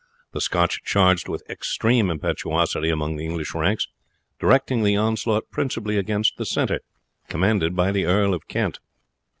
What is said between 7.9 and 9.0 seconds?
the Earl of Kent.